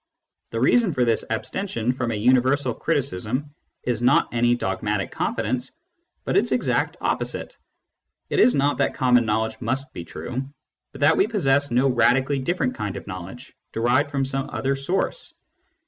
The 0.49 0.59
reason 0.59 0.93
for 0.93 1.05
this 1.05 1.23
abstention 1.29 1.93
from 1.93 2.09
a 2.09 2.15
universal 2.15 2.73
criticism 2.73 3.53
is 3.83 4.01
not 4.01 4.33
any 4.33 4.55
dogmatic 4.55 5.11
confidence, 5.11 5.73
but 6.23 6.35
its 6.35 6.51
exact 6.51 6.97
opposite; 7.01 7.55
it 8.27 8.39
is 8.39 8.55
not 8.55 8.79
that 8.79 8.95
common 8.95 9.27
knowledge 9.27 9.57
must 9.61 9.93
be 9.93 10.03
true, 10.03 10.51
but 10.91 11.01
that 11.01 11.17
we 11.17 11.27
possess 11.27 11.69
no 11.69 11.87
radically 11.87 12.39
different 12.39 12.73
kind 12.73 12.97
of 12.97 13.05
knowledge 13.05 13.53
derived 13.73 14.09
from 14.09 14.25
some 14.25 14.49
other 14.51 14.75
source. 14.75 15.35